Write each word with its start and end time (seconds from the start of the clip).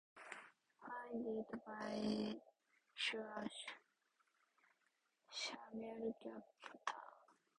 Founded 0.79 1.45
by 1.63 2.33
Suresh 2.97 3.67
Shyamlal 5.31 6.13
Gupta. 6.23 6.95